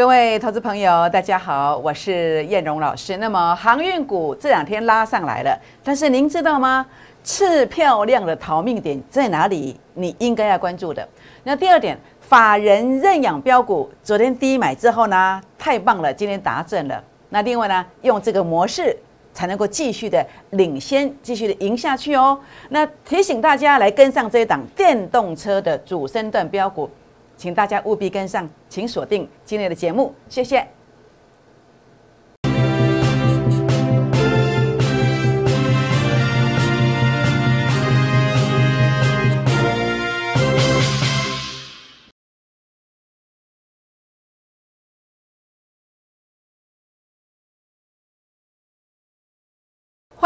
[0.00, 3.18] 各位投资朋友，大家好，我是燕荣老师。
[3.18, 6.86] 那么航运股这两天拉上来了，但是您知道吗？
[7.22, 9.78] 次漂亮的逃命点在哪里？
[9.92, 11.06] 你应该要关注的。
[11.44, 17.04] 那第二点，法人认养标股，昨天低买之后呢，太棒了，今天达阵了。
[17.28, 18.96] 那另外呢，用这个模式
[19.34, 22.40] 才能够继续的领先，继续的赢下去哦。
[22.70, 26.88] 那提醒大家来跟上这一档电动车的主升段标股。
[27.40, 30.62] 请大家务必跟上，请锁定今天的节目，谢谢。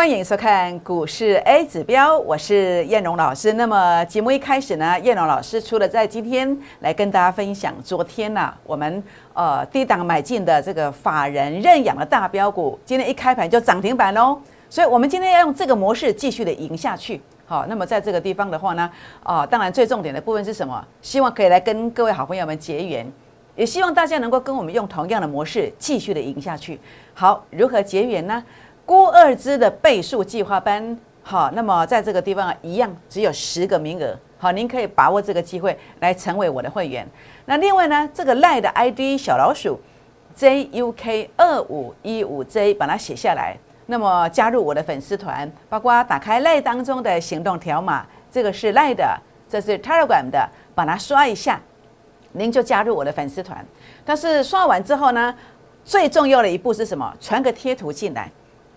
[0.04, 3.54] 欢迎收看股市 A 指标，我是燕荣老师。
[3.54, 14.38] 那么节目一开始呢，燕荣老师除了在今天来跟大家分享昨天呢，我们呃低档买进的这个法人认养的大标股，今天一开盘就涨停板喽。
[14.68, 17.18] 所以我们今天要用这个模式继续的赢下去。
[17.46, 18.90] 好，那么在这个地方的话呢，
[19.22, 20.86] 啊，当然最重点的部分是什么？
[21.00, 23.10] 希望可以来跟各位好朋友们结缘，
[23.56, 26.78] 也希望大家能够跟我们用同样的模式继续的赢下去。
[27.14, 28.44] 好，如何结缘呢？
[28.86, 37.06] 郭二之的倍数计划班，好，那么在这个地方一样只有十个名额，好，您可以把握这个机会来成为我的会员。
[37.46, 39.80] 那另外呢，这个赖的 ID 小老鼠
[40.36, 51.58] JUK 二五一五 J，把它写下来，那么加入我的粉丝团，包括打开赖当中的行动条码，这个是赖的，这是 Telegram 的，把它刷一下，
[52.32, 53.64] 您就加入我的粉丝团。
[54.04, 55.34] 但是刷完之后呢，
[55.84, 57.14] 最重要的一步是什么？
[57.18, 58.30] 传个贴图进来。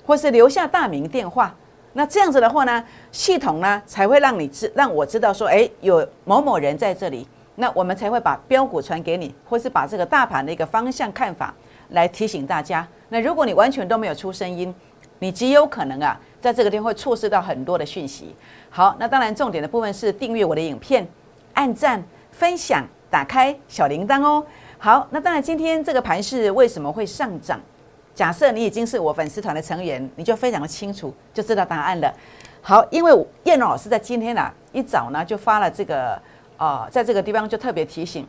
[0.07, 1.53] 或是留下大名电话，
[1.91, 11.53] 那这样子的话呢，系统呢才会让你知让我知道说，哎，有某某人在这里，那我们才会把标股传给你，或是把这个大盘的一个方向看法
[11.89, 12.87] 来提醒大家。
[13.09, 14.73] 那如果你完全都没有出声音，
[15.19, 18.33] 你极有可能啊，在这个地方会错失到很多的讯息。
[18.69, 21.05] 好，那当然重点的部分是订阅我的影片，
[21.53, 24.45] 按赞、分享、打开小铃铛哦。
[24.77, 27.59] 好，那当然今天这个盘是为什么会上涨？
[28.17, 32.11] 假设你已经是我粉丝团的成员，你就非常的清楚，就知道答案了。
[32.63, 33.13] 好，因为
[33.43, 36.19] 燕老师在今天啊一早呢就发了这个
[36.57, 38.25] 啊，在这个地方就特别提醒，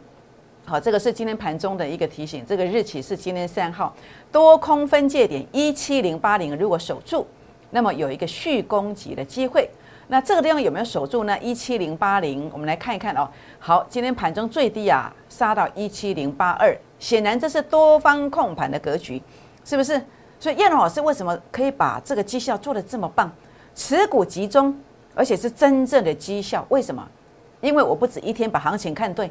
[0.67, 3.97] 好，这个是今天盘中的一个提醒，这个日期是今天三号，
[4.31, 7.27] 多空分界点一七零八零，如果守住，
[7.71, 9.71] 那么有一个续攻击的机会。
[10.09, 11.39] 那这个地方有没有守住呢？
[11.39, 13.27] 一七零八零，我们来看一看哦。
[13.59, 19.23] 好，今天盘中最低啊杀到一七零八二，显然这是多方控盘的格局。
[19.69, 20.03] 是不是？
[20.41, 23.31] 所以叶龙老师为什么可以把这个绩效做得这么棒？
[23.75, 24.75] 持股集中，
[25.15, 26.65] 而且是真正的绩效。
[26.71, 27.07] 为什么？
[27.61, 29.31] 因为我不止一天把行情看对，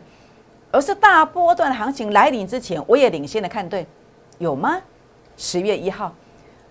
[0.72, 3.88] 而是大波段行情来临之前，我也领先的看对，
[4.38, 4.80] 有吗？
[5.38, 6.14] 十月一号，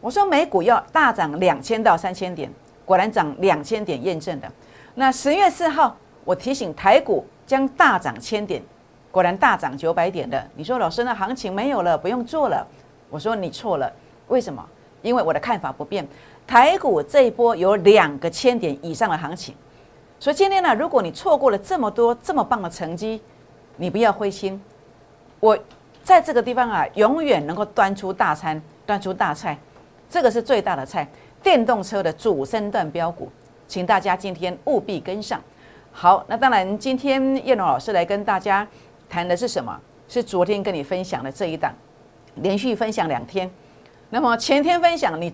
[0.00, 2.48] 我说美股要大涨两千到三千点，
[2.84, 4.48] 果然涨两千点，验证的。
[4.94, 8.62] 那十月四号，我提醒台股将大涨千点，
[9.10, 10.48] 果然大涨九百点的。
[10.54, 12.64] 你说老师，那行情没有了，不用做了。
[13.10, 13.92] 我说你错了，
[14.28, 14.64] 为什么？
[15.02, 16.06] 因为我的看法不变，
[16.46, 19.54] 台股这一波有两个千点以上的行情，
[20.18, 23.20] 所以今天呢，如果你错过了这么多这么棒的成绩，
[23.76, 24.60] 你不要灰心。
[25.38, 25.56] 我
[26.02, 29.56] 在这个地方啊，永远能够端出大餐，端出大菜，
[30.10, 31.06] 这个是最大的菜。
[31.42, 33.30] 电动车的主升段标股，
[33.68, 35.40] 请大家今天务必跟上。
[35.92, 38.66] 好，那当然，今天叶龙老师来跟大家
[39.08, 39.78] 谈的是什么？
[40.08, 41.72] 是昨天跟你分享的这一档。
[42.36, 43.50] 连续分享两天，
[44.10, 45.32] 那么前天分享你，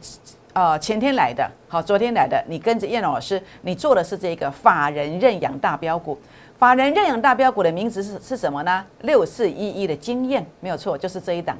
[0.52, 6.18] 呃，前天来的，好，昨天来的，你跟着燕老师，你做的是这个法人认养大标股，
[6.58, 8.84] 法人认养大标股的名字是是什么呢？
[9.00, 11.56] 六四一一的经验没有错，就是这一档，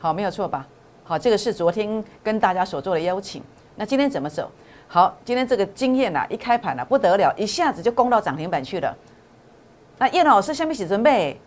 [0.00, 0.66] 好，没有错吧？
[1.02, 3.42] 好，这个是昨天跟大家所做的邀请，
[3.76, 4.50] 那今天怎么走？
[4.86, 8.96] 好，今天这个经验呐，一开盘呐不得了，一下子就攻到涨停板去了。
[9.98, 11.38] 那燕老师下面写准备。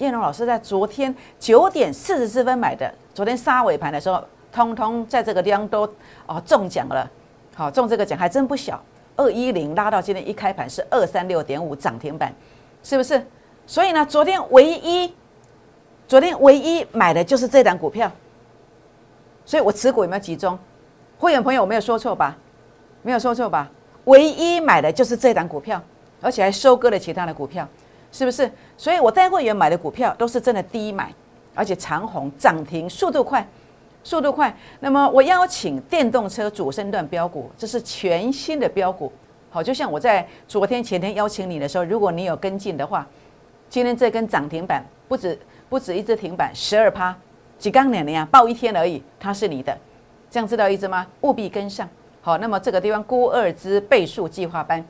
[0.00, 5.86] 叶龙老师在昨天九点四十四分买的，昨天杀尾盘的时候，通通在这个地方都
[6.26, 7.08] 哦中奖了，
[7.54, 8.82] 好中这个奖还真不小，
[9.16, 12.34] 二一零拉到今天一开盘是二三六点五涨停板，
[12.82, 13.22] 是不是？
[13.66, 15.12] 所以呢，昨天唯一
[16.08, 18.10] 昨天唯一买的就是这档股票，
[19.44, 20.58] 所以我持股有没有集中？
[21.18, 22.34] 会员朋友我没有说错吧？
[23.02, 23.70] 没有说错吧？
[24.04, 25.78] 唯一买的就是这档股票，
[26.22, 27.68] 而且还收割了其他的股票。
[28.12, 28.50] 是不是？
[28.76, 31.12] 所以我带会员买的股票都是真的低买，
[31.54, 33.46] 而且长红涨停速度快，
[34.02, 34.54] 速度快。
[34.80, 39.12] 那么我邀请电动车主升段标股，这是全新的标股。
[39.50, 43.06] 好，就像我在昨天前天邀请你的时候，如果你有跟进的话，
[43.68, 47.16] 今天这根涨停板不止不止一只停板，十二趴，
[47.58, 49.76] 几刚两年啊，报一天而已，它是你的，
[50.30, 51.06] 这样知道意思吗？
[51.22, 51.88] 务必跟上。
[52.22, 54.84] 好，那么这个地方估二支倍数计划班，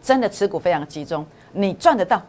[0.00, 2.20] 真的持股非常集中，你赚得到，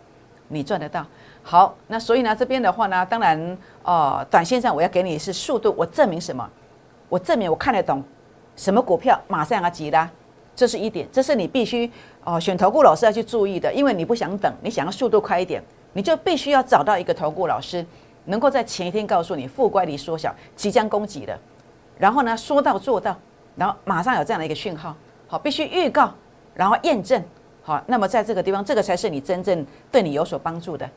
[0.48, 1.06] 你赚得到。
[1.42, 6.50] 好，那所以呢，这边的话呢，当然，呃，短线上我要给你是速度，我证明什么？
[7.10, 8.04] 我证明我看得懂
[8.56, 10.10] 什么股票马上要急拉，
[10.56, 11.92] 这是一点，这是你必须
[12.24, 15.64] 哦选投顾老师要去注意的，因为你不想等，你想要速度快一点。
[15.96, 17.86] 你就必须要找到一个投顾老师，
[18.26, 21.38] 能够在前一天告诉你负乖离缩小，即将攻击的，
[22.00, 23.16] 然后呢说到做到，
[23.56, 24.96] 然后马上有这样的一个讯号，
[25.28, 26.12] 好，必须预告，
[26.56, 27.24] 然后验证，
[27.64, 30.88] 好，那么在这个地方，这个才是你真正对你有所帮助的。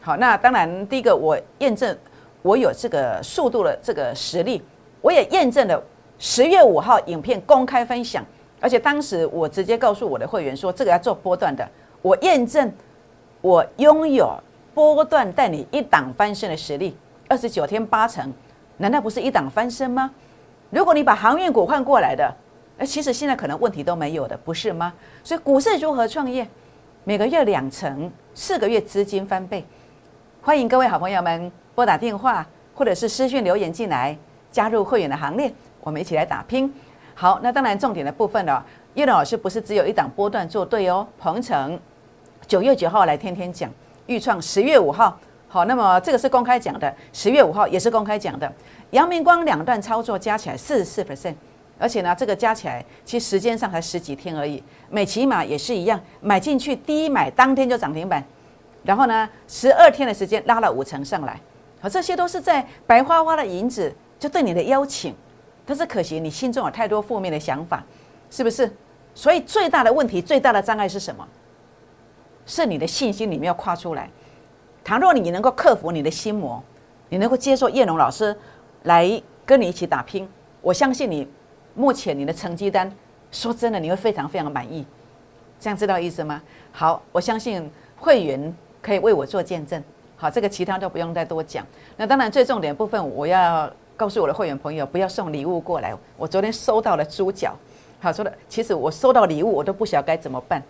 [0.00, 1.96] 好，那当然第一个我验证
[2.42, 4.60] 我有这个速度的这个实力，
[5.00, 5.82] 我也验证了
[6.18, 8.24] 十月五号影片公开分享，
[8.60, 11.66] 而且当时我直接告诉我的会员说，这个要做波段的，
[12.02, 12.70] 我验证
[13.40, 14.36] 我拥有。
[14.74, 16.94] 波段带你一档翻身的实力，
[17.28, 18.30] 二十九天八成，
[18.76, 20.10] 难道不是一档翻身吗？
[20.68, 22.30] 如果你把航运股换过来的，
[22.78, 24.92] 哎，其实现在可能问题都没有的，不是吗？
[25.24, 26.46] 所以股市如何创业？
[27.04, 29.64] 每个月两成，四个月资金翻倍。
[30.42, 34.16] 欢迎各位好朋友们拨打电话或者是私讯留言进来，
[34.50, 35.50] 加入会员的行列，
[35.80, 36.70] 我们一起来打拼。
[37.14, 38.62] 好，那当然重点的部分呢，
[38.92, 41.80] 叶老师不是只有一档波段做对哦，鹏程
[42.46, 43.70] 九月九号来天天讲。
[44.06, 45.18] 预创十月五号，
[45.48, 48.52] 好，那么这个是公开讲的，十月五号也是公开讲的。
[48.90, 51.34] 阳明光两段操作加起来四十四 percent，
[51.78, 54.62] 而且呢，这个加起来其实时间上才十几天而已。
[54.88, 58.24] 美骑马也是一样，买进去第一买当天就涨停板，
[58.82, 61.40] 然后呢，十二天的时间拉了五成上来，
[61.80, 65.14] 好，这些都是在白花花的银子就对你的邀请，
[65.64, 67.84] 但是可惜你心中有太多负面的想法，
[68.30, 68.70] 是不是？
[69.14, 71.26] 所以最大的问题、最大的障碍是什么？
[72.44, 74.08] 是你的信心里面要跨出来。
[74.84, 76.62] 倘若你能够克服你的心魔，
[77.08, 78.36] 你能够接受叶龙老师
[78.84, 80.28] 来跟你一起打拼，
[80.60, 81.26] 我相信你
[81.76, 82.90] 目前你的成绩单，
[83.30, 84.84] 说真的你会非常非常满意。
[85.60, 86.42] 这样知道意思吗？
[86.72, 89.82] 好，我相信会员可以为我做见证。
[90.16, 91.64] 好，这个其他都不用再多讲。
[91.96, 95.94] 那当然最重点的部分，我要告诉我的会员朋友，不要送礼物过来。
[96.16, 97.54] 我昨天收到了猪脚，
[98.00, 100.62] 好说的，其实我收到礼物我都不晓得该怎么办。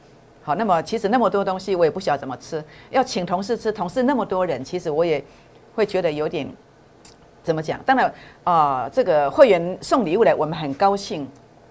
[0.42, 5.24] 好，那么其实那么多东西我也不晓得怎么吃，要请同事吃，同事那么多人，其实我也
[5.74, 6.48] 会觉得有点
[7.46, 7.80] 怎么讲？
[7.86, 8.12] 当然
[8.42, 11.24] 啊，这个会员送礼物来，我们很高兴，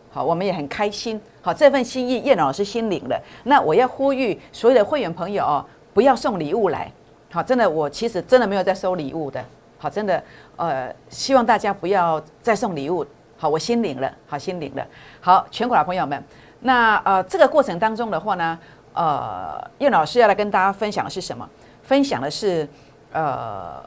[0.10, 3.22] 好，我们也很开心，好，这份心意叶老师心领了。
[3.44, 6.90] 那我要呼吁所有的会员朋友哦，不要送礼物来，
[7.30, 9.44] 好，真的，我其实真的没有在收礼物的，
[9.78, 10.24] 好，真的，
[10.56, 13.06] 呃，希望大家不要再送礼物，
[13.36, 14.88] 好，我心领了，好，心领了，
[15.20, 16.24] 好，全国的朋友们。
[16.62, 18.58] 那呃，这个过程当中的话呢，
[18.94, 21.48] 呃，叶老师要来跟大家分享的是什么？
[21.84, 22.68] 分享的是，
[23.12, 23.84] 呃，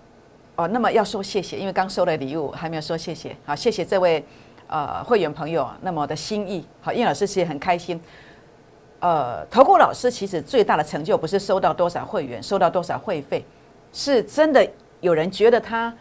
[0.58, 3.34] 哦，那么要说谢谢，因为刚收了礼物，还没有说谢谢。
[3.46, 4.24] 好，谢谢这位
[4.66, 6.66] 呃会员朋友那么的心意。
[6.80, 8.00] 好，叶老师其实很开心。
[8.98, 13.44] 呃，投顾老师其实最大的成就不是收到多少会员，收到多少会费，
[13.92, 14.68] 是真的
[15.00, 15.94] 有人觉得他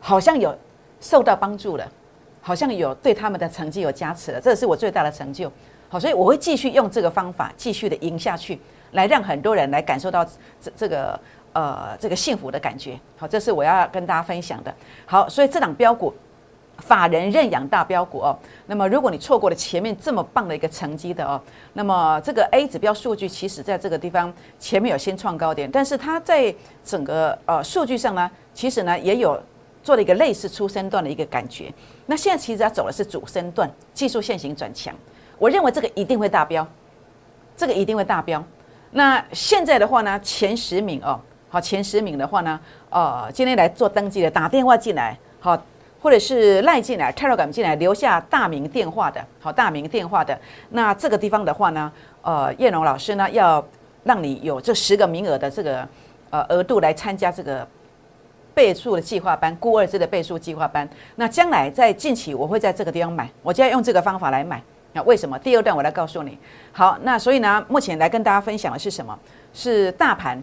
[0.00, 0.54] 好像有
[1.00, 1.90] 受到帮助了，
[2.42, 5.50] 好像有对他们的成绩有加持了，这是我最大的成就。
[5.88, 8.60] 好，所以我会继续用这个方法，继续的赢下去，
[8.90, 10.22] 来让很多人来感受到
[10.60, 11.18] 这这个
[11.54, 13.00] 呃这个幸福的感觉。
[13.16, 14.74] 好，这是我要跟大家分享的。
[15.06, 16.12] 好，所以这档标股，
[16.78, 18.36] 法人认养大标股哦。
[18.66, 21.40] 那么如果你错过了前面这么棒的一个成绩的哦，
[21.72, 29.40] 那么这个 A 指标数据其实在这个地方前面有先创高点，但是它在整个呃数据上呢，其实呢也有
[29.82, 31.72] 做了一个类似出生段的一个感觉。
[32.06, 34.94] 那现在其实它走的是主升段，技术线型转强。
[35.38, 36.66] 我认为这个一定会达标，
[37.56, 38.42] 这个一定会达标。
[38.92, 41.20] 那现在的话呢，前十名哦，
[41.54, 42.58] 好，前十名的话呢，
[42.90, 45.56] 呃，今天来做登记的，打电话进来，好，
[46.02, 50.36] 或者是赖进来，Telegram 进来，留下大名电话的，好，大名电话的。
[50.70, 51.92] 那这个地方的话呢，
[52.22, 53.64] 呃，叶龙老师呢，要
[54.02, 55.86] 让你有这十个名额的这个
[56.30, 57.64] 呃额度来参加这个
[58.52, 60.88] 倍数的计划班，估二支的倍数计划班。
[61.14, 64.60] 那将来在近期，我会在这个地方买，我就要用这个方法来买。
[64.92, 65.38] 那为什么？
[65.38, 66.36] 第二段我来告诉你。
[66.72, 69.16] 好，那所以呢，目前来跟大家分享的是什么？
[69.52, 70.42] 是大盘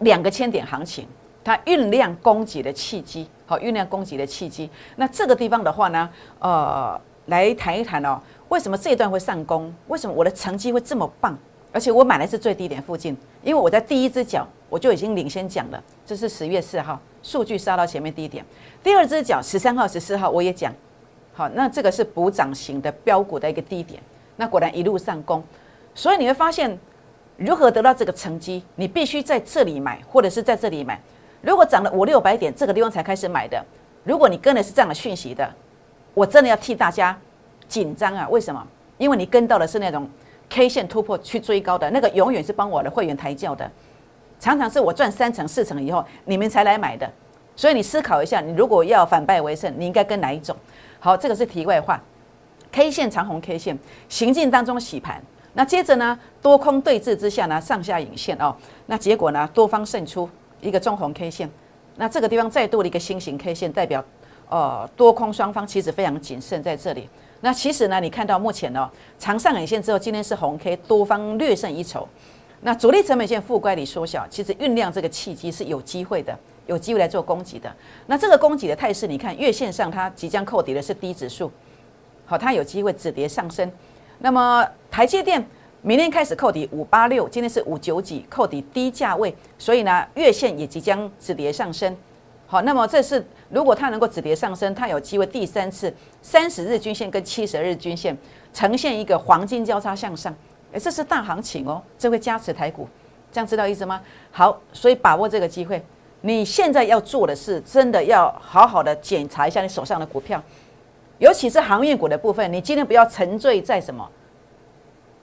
[0.00, 1.06] 两个千点行情，
[1.42, 3.28] 它酝酿供给的契机。
[3.46, 4.70] 好，酝酿供给的契机。
[4.96, 6.08] 那这个地方的话呢，
[6.38, 9.72] 呃，来谈一谈哦，为什么这一段会上攻？
[9.88, 11.36] 为什么我的成绩会这么棒？
[11.72, 18.44] 而且我买的是最低点附近，因为我在第一只脚我就已经领先讲了，这是十月四号数据杀到前面低点。
[18.82, 20.72] 第二只脚十三号、十四号我也讲。
[21.34, 24.00] 好，那这个是补涨型的标股的一个低点，
[24.36, 25.42] 那果然一路上攻，
[25.94, 26.78] 所以你会发现
[27.36, 31.00] 如何得到这个成绩，你必须在这里买，或者是在这里买，
[31.40, 33.64] 如果涨了五六百点，这个地方才开始买的。
[34.04, 35.52] 如果你跟的是这样的讯息的，
[36.12, 37.18] 我真的要替大家
[37.66, 38.28] 紧张啊！
[38.28, 38.64] 为什么？
[38.98, 40.08] 因为你跟到的是那种
[40.48, 43.68] K 线突破去追高的那个，永远是帮我的会员抬轿的。
[44.38, 47.10] 常常是我赚三成四成以后，你们才来买的。
[47.56, 50.54] 所以你思考一下，你如果要反败为胜，你应该跟哪一种？
[51.00, 52.00] 好，这个是题外话。
[52.70, 55.22] K 线长红 K 线行进当中洗盘，
[55.54, 58.54] 那接着呢，多空对峙之下呢，上下影线哦，
[58.86, 60.28] 那结果呢，多方胜出
[60.60, 61.48] 一个中红 K 线，
[61.96, 64.04] 那这个地方再度的一个新型 K 线，代表
[64.48, 67.08] 呃多空双方其实非常谨慎在这里。
[67.40, 72.08] 那其实呢，你看到目前呢，长上影线之后，今天是红 K，多方略胜一筹。
[72.62, 77.70] 那主力成本线负乖离缩小，其实酝酿这个契机是有机会的，有机会来做攻击的。
[78.06, 81.52] 那这个攻击的态势，你看月线上它即将扣底的是低指数，
[82.24, 83.70] 好，它有机会止跌上升。
[84.24, 85.46] 那么台积电
[85.82, 91.94] 明天开始扣底五八六，今天是五九几，扣底低价位，所以呢月线也即将止跌上升。
[92.46, 98.16] 好，那么这是如果它能够止跌上升，它有机会第三次三十日均线跟七十日均线
[98.54, 100.34] 呈现一个黄金交叉向上。
[100.72, 102.88] 哎，这是大行情哦，这会加持台股，
[103.30, 104.00] 这样知道意思吗？
[104.30, 105.84] 好，所以把握这个机会。
[106.22, 110.42] 你现在要做的是，真的要好好的检查一下你手上的股票，
[111.18, 112.52] 尤其是航运股的部分。
[112.52, 114.08] 你今天不要沉醉在什么，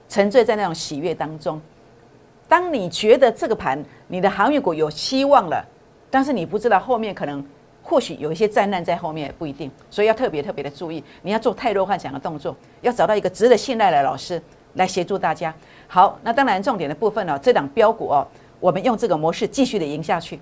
[0.08, 1.60] 沉醉在那种喜悦当中。
[2.48, 5.64] 当你觉得这个盘你的航运股有希望了，
[6.10, 7.44] 但是你不知道后面可能
[7.82, 9.70] 或许有一些灾难在后面，不一定。
[9.90, 14.40] 所以要特别特别的注意，你要做太多幻想的动作，要找到一个值得信赖的老师。
[14.76, 15.54] 来协助大家。
[15.86, 18.26] 好，那当然重点的部分呢，这档标股哦，
[18.58, 20.40] 我们用这个模式继续的赢下去。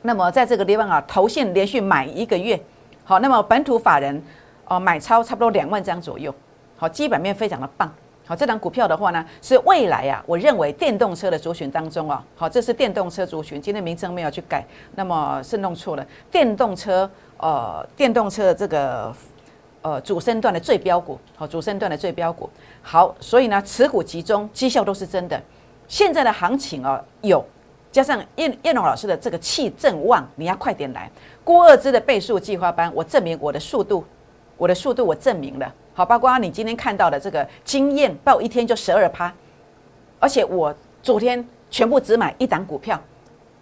[0.00, 2.58] 那么在这个地方啊，投信连续买一个月，
[3.04, 4.22] 好，那么本土法人
[4.68, 6.34] 哦买超差不多两万张左右，
[6.76, 7.92] 好，基本面非常的棒。
[8.26, 19.14] 好，这档股票的话呢，是未来啊，我认为电动车的族群当中啊，好，这是电动车族群，今天名称没有去改，那么是弄错了，电动车呃，电动车的这个。
[19.80, 22.50] 呃，主升段的最标股，好，主升段的最标股，
[22.82, 25.40] 好，所以呢，持股集中，绩效都是真的。
[25.86, 27.42] 现在的行情哦，有
[27.92, 31.08] 加上叶叶龙老师的这个气正旺，你要快点来。
[31.44, 34.04] 郭二之的倍数计划班，我证明我的速度，
[34.58, 35.72] 我的速度我证明了。
[35.94, 39.32] 好，包括你今天看到的这个经验报一天就十二趴，
[40.20, 43.00] 而且我昨天全部只买一档股票，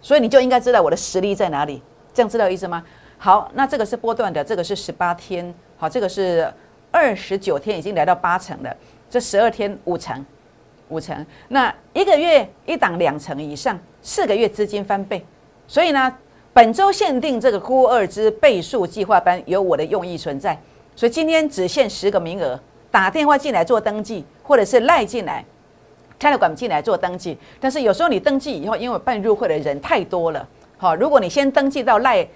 [0.01, 1.81] 所以你就应该知道我的实力在哪里。
[2.13, 2.83] 这样知道意思吗？
[3.17, 5.53] 好，那这个是波段的，这个是十八天。
[5.77, 6.51] 好，这个是
[6.91, 8.75] 二十九天已经来到八成了，
[9.09, 10.23] 这十二天五成，
[10.89, 11.25] 五成。
[11.47, 15.23] 那一个月一档两成以上，四个月资金翻倍。
[15.67, 16.15] 所以呢，
[16.53, 20.59] 本周限定这个估二之倍数计划班有我的用意存在。
[20.97, 22.59] 所以今天只限十个名额，
[22.91, 25.45] 打电话进来做登记，或者是赖进来
[26.19, 27.37] ，Telegram 进来做登记。
[27.61, 30.45] 但是有时候你登记以后，因为办入会的人太多了，
[30.77, 32.27] 好，如果你先登记到赖。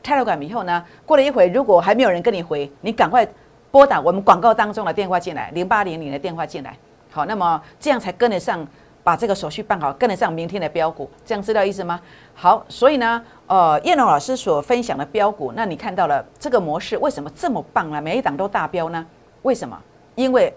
[0.00, 3.26] Telegram 以后呢，过了一会，如果还没有人跟你回，你赶快
[3.70, 6.74] 拨打我们广告当中的电话进来，零八零零的电话进来。
[7.10, 8.66] 好，那么这样才跟得上，
[9.08, 11.98] 把这个手续办好，跟得上明天的标股，这样知道意思吗？
[12.34, 18.02] 好，所以呢，呃，叶龙老师所分享的标股，那你看到了这个模式为什么这么棒呢？
[18.02, 19.06] 每一档都大标呢？
[19.44, 19.80] 为什么？
[20.14, 20.52] 因为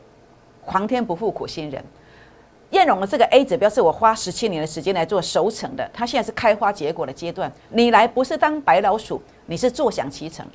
[0.63, 1.81] 皇天不负苦心人。
[2.71, 7.49] 燕荣的这个 A 指标是我花十七年的时间来做熟成的，它现在是开花结果的阶段。
[7.69, 10.45] 你来不是当白老鼠，你是坐享其成。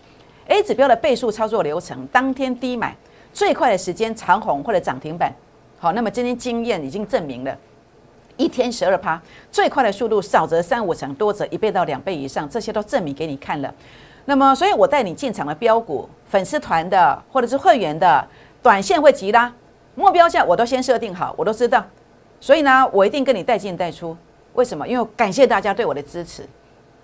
[0.49, 2.95] A 指标的倍数操作流程，当天低买，
[3.33, 5.33] 最快的时间长红或者涨停板。
[5.79, 7.57] 好，那么今天经验已经证明了，
[8.37, 13.73] 一天十二趴，最快的速度少则三五成，多则一倍到两倍以上，这些都证明给你看了。
[14.27, 18.27] 那么，所以我带你进场的标股，粉丝团的或者是会员的，
[18.63, 19.53] 短线会急拉，
[19.95, 21.85] 目标价我都先设定好，我都知道。
[22.41, 24.17] 所以呢，我一定跟你带进带出。
[24.55, 24.87] 为什么？
[24.87, 26.47] 因为感谢大家对我的支持，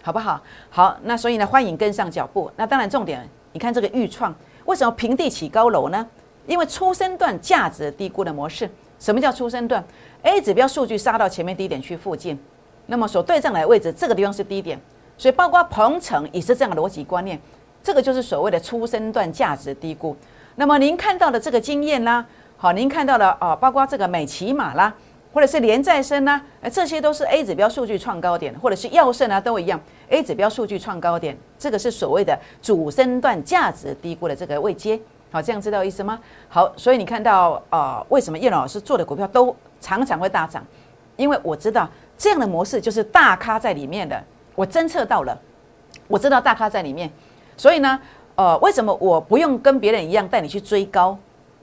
[0.02, 0.40] 好不好？
[0.68, 2.50] 好，那所以呢，欢迎跟上脚步。
[2.56, 4.34] 那当然，重点，你看这个预创，
[4.64, 6.06] 为什么平地起高楼呢？
[6.46, 8.68] 因为初生段价值低估的模式。
[9.02, 9.84] 什么叫出生段
[10.22, 12.38] ？A 指标数据杀到前面低点区附近，
[12.86, 14.80] 那么所对上来的位置，这个地方是低点。
[15.18, 17.36] 所以包括鹏程也是这样的逻辑观念。
[17.82, 20.16] 这个就是所谓的出生段价值低估。
[20.54, 22.24] 那么您看到的这个经验啦，
[22.56, 24.94] 好，您看到了啊，包括这个美骑马啦。
[25.32, 26.40] 或者是连再生呢？
[26.60, 29.80] 哎，这些都是 A 指标数据创高点，或者是药盛啊，都一样。
[30.10, 35.00] A 指标数据创高点，这个是所谓的主升段价值低估的这个位阶。
[35.32, 36.20] 好，这样知道意思吗？
[36.48, 40.64] 好，所以你看到啊，为什么叶老师做的股票都常常会大涨？
[41.16, 44.22] 因为我知道这样的模式就是大咖在里面的，
[44.54, 45.36] 我侦测到了，
[46.06, 47.10] 我知道大咖在里面。
[47.56, 47.98] 所以呢，
[48.34, 51.18] 呃，为什么我不用跟别人一样带你去追高，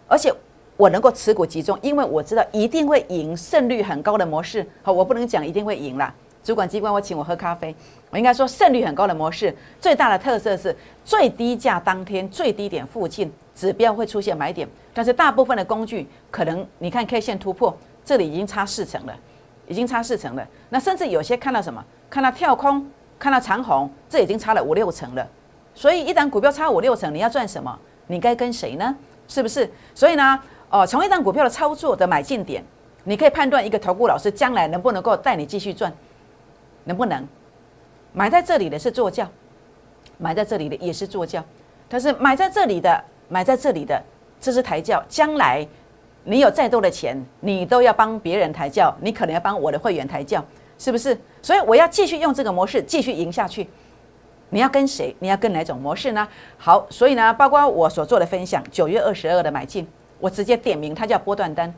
[0.07, 0.33] 而且？
[0.79, 4.65] 我能够持股集中，因为我知道一定会赢，胜率很高的模式。
[4.81, 7.75] 好，我不能讲一定会赢啦，主管机关我请我喝咖啡，
[8.09, 10.73] 我应该说胜率很高的模式，最大的特色是
[11.03, 19.13] 最低价当天最低点附近指标会出现买点，但是大部分的工具可能你看 K 线突破，这里已经差四成了，
[19.67, 20.47] 已经差四成了。
[20.69, 22.89] 那甚至有些看到什么，看到跳空，
[23.19, 25.27] 看到长红，这已经差了五六成了。
[25.75, 27.77] 所以一档股票差五六成，你要赚什么？
[28.07, 28.95] 你该跟谁呢？
[29.27, 29.69] 是不是？
[29.93, 30.39] 所以呢，
[30.69, 32.63] 哦，从一档股票的操作的买进点，
[33.03, 35.91] 你可以判断一个投顾老师将来能不能够带你继续赚。
[36.85, 37.27] 能不能
[38.13, 39.27] 买在这里的是坐轿，
[40.17, 41.43] 买在这里的也是坐轿，
[41.89, 44.01] 但是买在这里的，买在这里的，
[44.41, 45.01] 这是抬轿。
[45.07, 45.65] 将来
[46.25, 50.43] 你有再多的钱，你都要帮别人抬轿，你可能要帮我的会员抬轿，
[50.77, 51.17] 是不是？
[51.41, 53.69] 所以我要继续用这个模式继续赢下去。
[54.49, 55.15] 你要跟谁？
[55.19, 56.27] 你要跟哪种模式呢？
[56.57, 59.87] 好，所以呢，包括我所做的分享，九月二十二的买进，
[60.19, 61.71] 我直接点名，它叫波段单，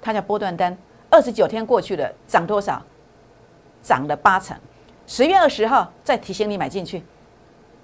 [0.00, 0.76] 它叫波段单，
[1.10, 2.80] 二十九天过去了，涨多少？
[3.82, 4.56] 涨了八成，
[5.08, 7.02] 十月二十号再提醒你买进去，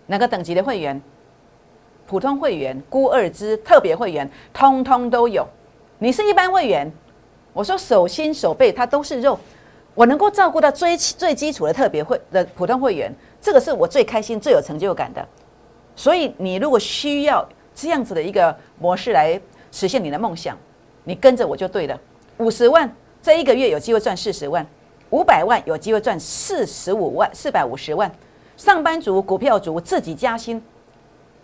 [0.07, 1.03] 哪个等级的会员？
[2.09, 5.47] 普通会员、孤二支、特别会员，通通都有。
[5.99, 6.91] 你是一般会员，
[7.53, 9.39] 我说手心手背它都是肉，
[9.95, 15.25] 我能够照顾到最最基础的特别会的普通会员，这个是我最开心、最有成就感的。
[15.95, 19.39] 所以你如果需要这样子的一个模式来
[19.71, 20.57] 实现你的梦想，
[21.05, 22.01] 你跟着我就对了。
[22.39, 24.67] 五十万这一个月有机会赚四十万。
[25.11, 28.11] 五百万有机会赚四十五万，四百五十万。
[28.57, 30.63] 上班族、股票族自己加薪，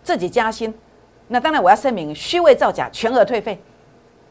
[0.05, 0.73] 自己加薪。
[1.27, 3.59] 那当然我要声明，虚伪造假，全额退费。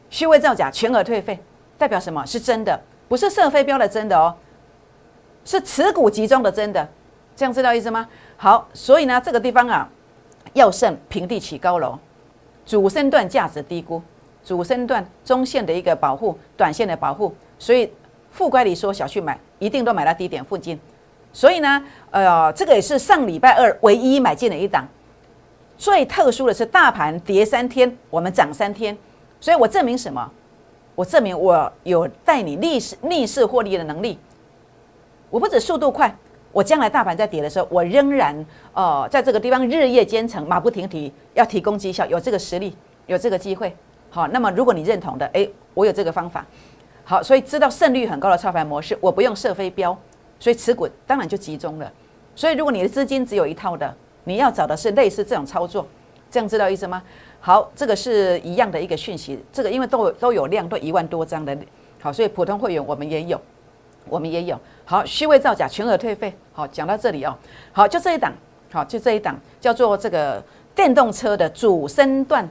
[0.09, 1.37] 虚伪造假，全额退费，
[1.77, 2.25] 代表什么？
[2.25, 4.33] 是真的，不是设飞镖的真的哦，
[5.43, 6.87] 是持股集中的真的。
[7.35, 8.07] 这样知道意思吗？
[8.37, 9.87] 好，所以呢，这个地方啊，
[10.53, 11.99] 要胜平地起高楼，
[12.65, 14.01] 主升段价值低估，
[14.43, 17.91] 主升段中线的一个保护，短线的保护，所以。
[18.31, 20.77] 富乖离说小去买，一定都买到低点附近，
[21.31, 24.85] 所以呢，呃，这个也是上礼拜二唯一买进的一档。
[25.77, 28.97] 最特殊的是，大盘跌三天，我们涨三天，
[29.39, 30.31] 所以我证明什么？
[30.95, 34.17] 我证明我有带你逆势逆势获利的能力。
[35.29, 36.15] 我不止速度快，
[36.53, 42.73] 我将来大盘在跌的时候，我仍然呃在这个地方日夜兼程，马不停蹄，要提供绩效，有这个实力，
[43.07, 43.75] 有这个机会。
[44.09, 46.45] 好，那么如果你认同的，诶，我有这个方法。
[47.03, 49.95] 好，所以知道胜率很高的操盘模式，我不用设飞镖，
[50.39, 51.91] 所以持股当然就集中了。
[52.33, 53.93] 所以如果你的资金只有一套的，
[54.25, 55.87] 你要找的是类似这种操作，
[56.29, 57.01] 这样知道意思吗？
[57.39, 59.39] 好，这个是一样的一个讯息。
[59.53, 61.57] 这个因为都都有量，都一万多张的，
[62.01, 63.39] 好，所以普通会员我们也有，
[64.09, 64.59] 我们也有。
[64.83, 66.33] 好，虚伪造假，全额退费。
[66.53, 67.35] 好，讲到这里哦。
[67.71, 68.33] 好，就这一档，
[68.71, 72.47] 好，就这一档叫做这个电动车的主升段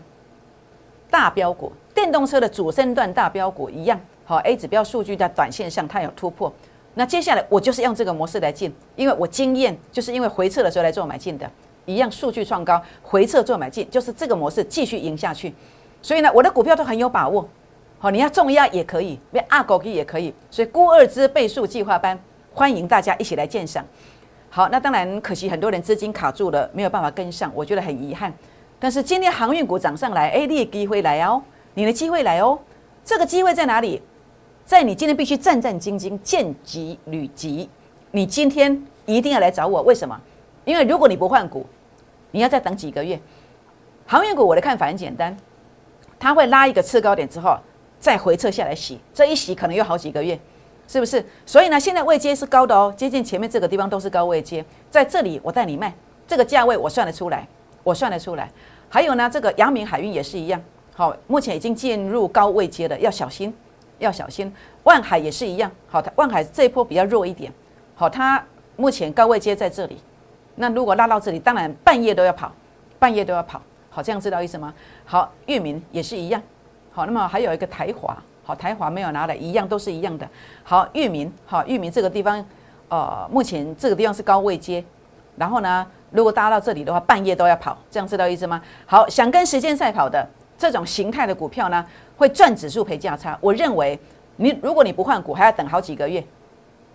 [1.11, 4.01] 大标股，电动车的主升段大标股一样。
[4.25, 6.53] 好，A 指标数据在短线上它有突破，
[6.95, 11.51] 那接下来我就是用这个模式来进，因为我经验就是因为回撤的时候来做买进的，
[11.87, 15.53] 一样数据创高，回撤做买进，就是这个模式继续赢下去。
[16.01, 17.49] 所以呢，我的股票都很有把握。
[17.99, 20.33] 好，你要重压也可以，变二狗也可以。
[20.51, 22.19] 所以估二支倍数计划班，
[22.53, 23.85] 欢迎大家一起来鉴赏。
[24.51, 28.33] 好，那当然可惜很多人资金卡住了，没有办法跟上，我觉得很遗憾。
[28.79, 32.59] 但是今天航运股涨上来，哎，你的机会来哦，你的机会来哦，
[33.05, 34.01] 这个机会在哪里？
[34.65, 37.69] 在你今天必须战战兢兢、见急履急，
[38.13, 39.83] 你今天一定要来找我。
[39.83, 40.19] 为什么？
[40.65, 41.67] 因为如果你不换股，
[42.31, 43.21] 你要再等几个月。
[44.07, 45.37] 航运股我的看法很简单，
[46.19, 47.59] 它会拉一个次高点之后，
[48.01, 50.39] 再回撤下来洗，这一洗可能有好几个月，
[50.89, 51.23] 是不是？
[51.45, 55.93] 所以呢，现在位阶是高的哦，接近前面这个地方都是高位阶，在这里我带你卖，
[56.27, 57.47] 这个价位我算得出来，
[57.83, 58.51] 我算得出来。
[58.89, 60.63] 还有呢，这个阳明海运也是一样，
[60.95, 63.53] 好，目前已经进入高位阶了，要小心。
[64.05, 64.53] 要小心，
[64.85, 65.71] 万海也是一样。
[65.89, 67.53] 好，它万海这一波比较弱一点。
[67.97, 68.43] 好，它
[68.77, 69.99] 目前高位接在这里。
[70.57, 72.53] 那如果拉到这里，当然半夜都要跑，
[72.99, 73.61] 半夜都要跑。
[73.91, 74.73] 好，这样知道意思吗？
[75.05, 76.41] 好，域名也是一样。
[76.93, 78.17] 好，那么还有一个台华。
[78.45, 80.29] 好，台华没有拿来，一样都是一样的。
[80.63, 82.45] 好，域名，好，域名这个地方，
[82.89, 84.85] 呃，目前这个地方是高位接。
[85.37, 87.77] 然后呢，如果搭到这里的话，半夜都要跑。
[87.91, 88.61] 这样知道意思吗？
[88.87, 90.25] 好，想跟时间赛跑的
[90.59, 91.85] 这种形态的股票呢？
[92.17, 93.99] 会赚指数赔价差，我认为
[94.37, 96.23] 你如果你不换股，还要等好几个月，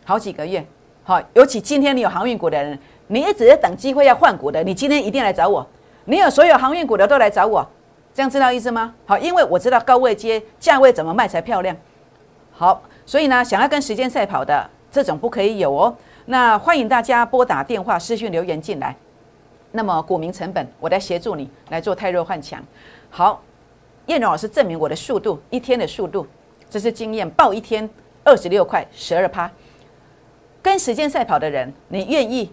[0.05, 0.65] 好几个月。
[1.03, 2.77] 好，尤其今天你有航运股的人，
[3.08, 5.65] 你一直在等机会要换股的，你今天一定来找我。
[6.05, 7.67] 你有所有航运股的都来找我，
[8.13, 8.93] 这样知道意思吗？
[9.05, 11.75] 好，因为我知道高位接价位怎么卖才漂亮。
[12.51, 15.95] 好，所以呢，想要跟时间赛跑的这种不可以有哦。
[16.25, 18.95] 那欢迎大家拨打电话、私讯留言进来。
[19.71, 22.63] 那么股民成本，我来协助你来做泰弱换强。
[23.10, 23.41] 好。
[24.10, 26.26] 叶荣老师证明我的速度，一天的速度，
[26.67, 27.30] 这是经验。
[27.30, 27.88] 报一天
[28.24, 29.50] 二十六块十二趴，
[30.63, 32.52] 跟时间赛跑的人，你愿意，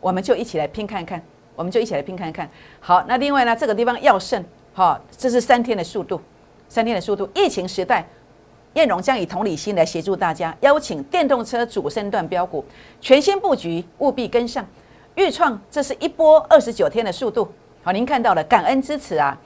[0.00, 1.22] 我们就一起来拼看看，
[1.54, 2.48] 我们就一起来拼看看。
[2.80, 6.18] 好，那另外呢，这个地方要胜，哈，这是三天的速度，
[6.66, 7.28] 三天的速度。
[7.34, 8.08] 疫情时代，
[8.72, 12.64] 燕荣将以同理心来协助大家，邀请电动车主升段标股
[13.02, 14.66] 全新布局，务必跟上。
[15.16, 17.46] 预创，这是一波二十九天的速度。
[17.82, 19.38] 好，您看到了，感恩支持啊，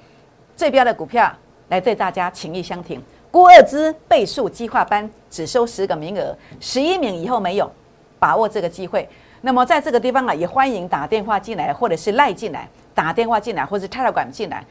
[0.61, 1.33] 最标的股票
[1.69, 3.03] 来对大家情意相挺。
[3.31, 7.73] 郭二之倍数计划班只收十个名额，十一名以后没有。
[8.19, 9.09] 把握这个机会，
[9.41, 14.63] 那么在这个地方啊，也欢迎打电话进来，或者是赖进来，打电话进来，或者是泰 a 管进来。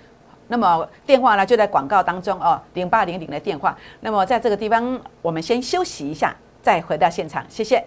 [0.48, 3.76] 那么电话呢就在广告当中哦，零八零零的电话。
[4.02, 7.84] 那么在这个地方，我们先休息一下，再回到现场，谢谢。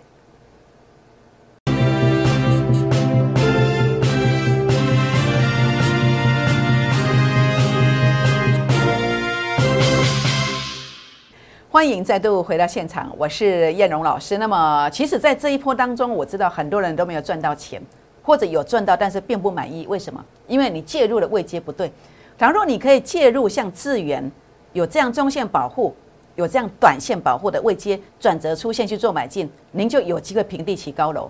[11.83, 14.39] 欢迎再度回到现场，我是燕荣老师。
[14.39, 17.83] 那么，其实，在这一波当中，我知道很多人都没有赚到钱，
[18.23, 19.85] 或者有赚到，但是并不满意。
[19.89, 20.25] 为什么？
[20.47, 21.91] 因为你介入的位阶不对。
[22.39, 24.31] 倘若你可以介入像智源，
[24.75, 25.93] 有这样中线保护，
[26.37, 31.29] 有这样短线保护的位阶转折出现去做买进，您就有机会平地起高楼。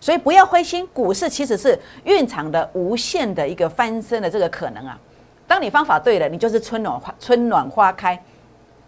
[0.00, 4.98] 所以不要灰心，股市其实是蕴藏的无限的一个翻身的这个可能啊。
[5.46, 8.20] 当你方法对了，你就是春暖花春暖花开。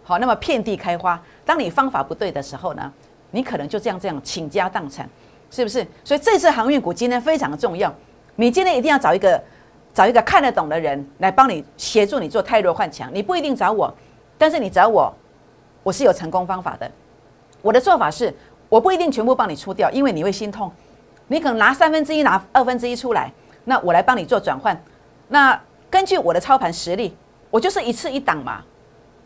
[0.05, 1.21] 好，那么遍地开花。
[1.45, 2.93] 当你方法不对的时候呢，
[3.31, 5.09] 你可能就这样这样倾家荡产，
[5.51, 5.85] 是不是？
[6.05, 7.93] 所以这次航运股今天非常的重要。
[8.37, 9.43] 你今天一定要找一个
[9.95, 13.11] 找一个看得懂的人来帮你协助你做泰弱换强。
[13.15, 13.93] 你不一定找我，
[14.37, 15.13] 但是你找我，
[15.83, 16.91] 我是有成功方法的。
[17.63, 18.35] 我的做法是，
[18.69, 20.71] 我不一定全部帮你出掉，因为你会心痛。
[21.29, 23.33] 你可能拿三分之一，拿二分之一出来，
[23.65, 24.79] 那我来帮你做转换。
[25.29, 27.17] 那根据我的操盘实力，
[27.51, 28.63] 我就是一次一档嘛。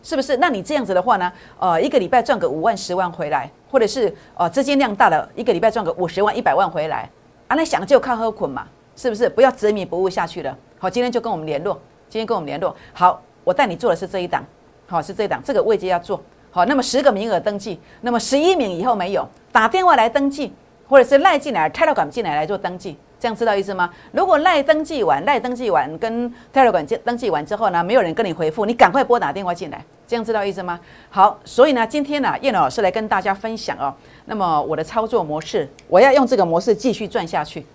[0.03, 0.37] 是不是？
[0.37, 1.33] 那你这样子的话呢？
[1.59, 7.11] 呃，一个礼拜赚个五万、十万回来，或者是呃资金量大了，一个礼拜赚个五十万、一百万回来
[7.49, 7.57] 啊？
[7.57, 9.29] 那想就靠喝捆嘛，是不是？
[9.29, 10.57] 不要执迷不悟下去了。
[10.79, 11.75] 好，今天就跟我们联络，
[12.09, 12.75] 今天跟我们联络。
[12.93, 14.45] 好，我带你做的是这一档，
[14.87, 16.65] 好，是这一档，这个位置要做好。
[16.65, 20.53] 那么十个名额登记，那么十一名以后没有，打电话来登记，
[20.89, 22.97] 或者是赖进来、开到管进来来做登记。
[23.21, 23.91] 这样知道意思吗？
[24.13, 29.85] 如果赖登记完，赖登记完跟泰勒管登登记完之后呢，没有人跟你回复，你赶快拨打电话进来。
[30.07, 30.79] 这样知道意思吗？
[31.11, 33.93] 好，所以呢，今天呢，叶老师来跟大家分享哦。
[34.27, 37.67] 那么我的操作模式，我要用这个模式继续转下去，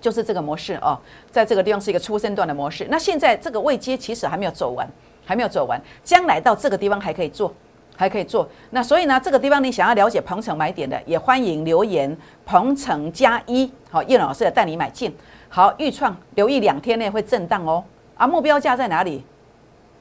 [0.00, 0.98] 就是这个模式哦。
[1.30, 2.86] 在这个地方是一个出生段的模式。
[2.90, 4.88] 那现在这个位阶其实还没有走完，
[5.24, 7.52] 还没有走完，将来到这个地方还可以做。
[7.96, 15.14] 还可以做，那所以呢，这个地方你想要了解鹏程买点的，也欢迎留言鹏程加一，好，叶老师带你买进。
[15.48, 17.84] 好，预创留意两天内会震荡哦，
[18.16, 19.24] 啊，目标价在哪里？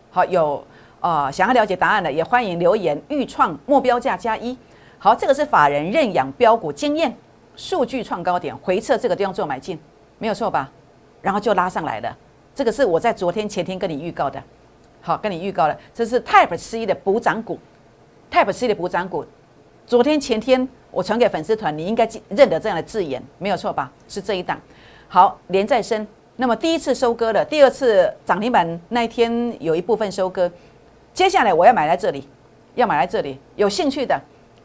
[0.09, 0.65] 好，有
[0.99, 4.57] 啊，想要了解答案的，也欢迎留言预创目标价加一。
[4.97, 7.15] 好，这个是法人认养标股经验，
[7.55, 9.77] 数据创高点回撤这个地方做买进，
[10.17, 10.71] 没有错吧？
[11.21, 12.17] 然后就拉上来了，
[12.55, 14.41] 这个是我在昨天前天跟你预告的，
[15.01, 17.59] 好，跟你预告了，这是 Type C 的补涨股。
[18.33, 19.23] Type C 的补涨股，
[19.85, 23.91] 昨天前天我传给粉丝团，你应该认得这样的字眼，没有错吧？
[24.09, 24.59] 是这一档。
[25.07, 30.51] 好，连再生，那么第一次收割了，第二次涨停板那一天有一部分收割，
[31.13, 32.27] 接下来我要买在这里，
[32.73, 34.19] 要买在这里，有兴趣的，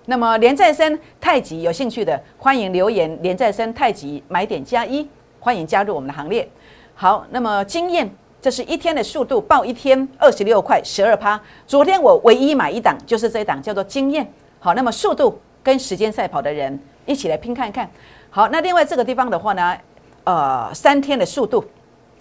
[0.06, 5.06] 那么连再生太极有兴趣的，欢迎留言连再生太极买点加一，
[5.40, 6.48] 欢迎加入我们的行列。
[6.94, 8.10] 好，那么经验。
[8.40, 11.40] 这是一天的速度，报一天二十六块十二趴。
[11.66, 14.32] 昨天我唯一买一档，就是这一档，叫做经验。
[14.60, 17.90] 好，那么速度跟时间赛跑的人一起来拼看看。
[18.30, 19.76] 好，那另外这个地方的话呢，
[20.22, 21.64] 呃，三天的速度，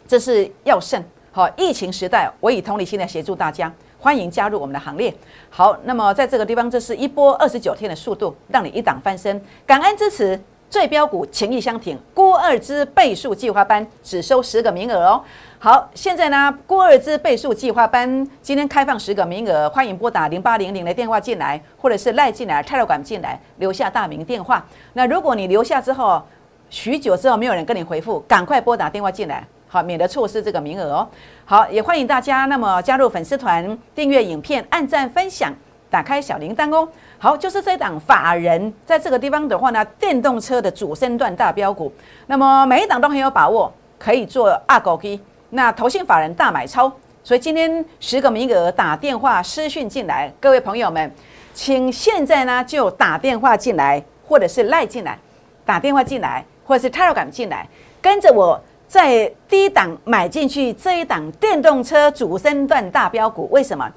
[0.08, 1.04] 这是要胜。
[1.32, 5.14] 好，疫情时代，我以同理心来协助大家，欢迎加入我们的行列。
[5.52, 9.40] 好，那么在这个地方，这是一波二十九天的速度，让你一档翻身。
[9.68, 10.40] 感恩支持。
[10.70, 15.24] 最标股情意相挺，郭二之倍数计划班只收十个名额哦。
[15.60, 24.64] 好，现在呢，郭二之倍数计划班今天开放十个名额，欢迎拨打零八零零的电话进来，或者是赖进来、泰勒管进来，留下大名电话。
[24.94, 26.22] 那如果你留下之后，
[26.70, 31.08] 许久之后没有人跟你回复，赶快拨打电话进来，好，免得错失这个名额哦。
[31.46, 35.52] 好，也欢迎大家那么加入粉丝团，订阅影片，按赞分享，
[35.90, 36.88] 打开小铃铛哦。
[37.20, 41.92] 好，就是这档法人在这个地方的话呢，电动车的主升段大标股，
[42.28, 45.20] 那么每一档都很有把握，可以做二狗 K。
[45.50, 46.92] 那投信法人大买超，
[47.24, 51.12] 所以今天十个名额打电话私讯进来，各位朋友们，
[51.56, 55.18] 请现在呢就打电话进来，或者是赖进来，
[55.66, 57.68] 打电话进来，或者是 Telegram 进来，
[58.00, 63.92] 跟着我在低档买进去这一档电动车主升段大标股，为什么？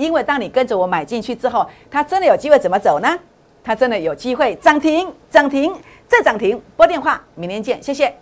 [0.00, 3.18] 因为当你跟着我买进去之后，它真的有机会怎么走呢？
[3.62, 5.70] 它真的有机会涨停，涨停
[6.08, 6.60] 再涨停。
[6.76, 8.14] 拨电话，明天见，谢谢。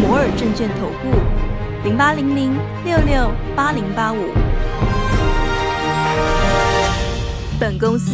[0.00, 1.10] 摩尔证券投顾，
[1.82, 4.31] 零八零零六六八零八五。